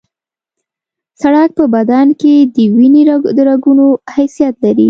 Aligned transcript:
سړک 1.21 1.49
په 1.57 1.65
بدن 1.75 2.07
کې 2.21 2.33
د 2.55 2.57
وینې 2.75 3.03
د 3.37 3.39
رګونو 3.49 3.85
حیثیت 4.15 4.55
لري 4.63 4.79